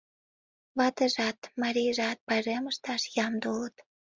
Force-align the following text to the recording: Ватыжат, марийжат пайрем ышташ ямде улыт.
Ватыжат, 0.77 1.39
марийжат 1.61 2.17
пайрем 2.27 2.63
ышташ 2.71 3.01
ямде 3.25 3.45
улыт. 3.55 3.75